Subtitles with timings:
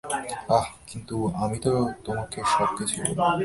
[0.49, 1.71] আহ, কিন্তু আমি তো
[2.05, 3.31] তোমাকে সব কিছুই বললাম।